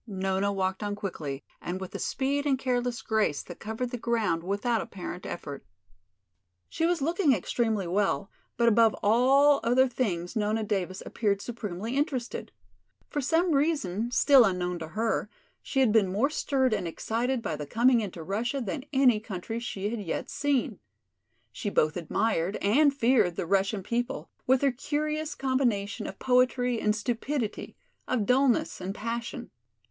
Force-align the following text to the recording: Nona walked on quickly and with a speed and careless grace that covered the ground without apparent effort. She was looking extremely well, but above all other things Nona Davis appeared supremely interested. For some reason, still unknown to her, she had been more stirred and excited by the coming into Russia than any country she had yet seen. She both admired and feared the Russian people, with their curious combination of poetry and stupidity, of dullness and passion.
Nona 0.07 0.51
walked 0.51 0.81
on 0.81 0.95
quickly 0.95 1.43
and 1.61 1.79
with 1.79 1.93
a 1.93 1.99
speed 1.99 2.47
and 2.47 2.57
careless 2.57 3.03
grace 3.03 3.43
that 3.43 3.59
covered 3.59 3.91
the 3.91 3.99
ground 3.99 4.41
without 4.41 4.81
apparent 4.81 5.27
effort. 5.27 5.63
She 6.67 6.87
was 6.87 7.03
looking 7.03 7.33
extremely 7.33 7.85
well, 7.85 8.31
but 8.57 8.67
above 8.67 8.95
all 9.03 9.59
other 9.63 9.87
things 9.87 10.35
Nona 10.35 10.63
Davis 10.63 11.03
appeared 11.05 11.39
supremely 11.39 11.95
interested. 11.95 12.51
For 13.11 13.21
some 13.21 13.51
reason, 13.51 14.09
still 14.09 14.43
unknown 14.43 14.79
to 14.79 14.87
her, 14.87 15.29
she 15.61 15.81
had 15.81 15.91
been 15.91 16.11
more 16.11 16.31
stirred 16.31 16.73
and 16.73 16.87
excited 16.87 17.43
by 17.43 17.55
the 17.55 17.67
coming 17.67 18.01
into 18.01 18.23
Russia 18.23 18.59
than 18.59 18.85
any 18.91 19.19
country 19.19 19.59
she 19.59 19.91
had 19.91 20.01
yet 20.01 20.31
seen. 20.31 20.79
She 21.51 21.69
both 21.69 21.95
admired 21.95 22.55
and 22.55 22.91
feared 22.91 23.35
the 23.35 23.45
Russian 23.45 23.83
people, 23.83 24.31
with 24.47 24.61
their 24.61 24.71
curious 24.71 25.35
combination 25.35 26.07
of 26.07 26.17
poetry 26.17 26.81
and 26.81 26.95
stupidity, 26.95 27.75
of 28.07 28.25
dullness 28.25 28.81
and 28.81 28.95
passion. 28.95 29.51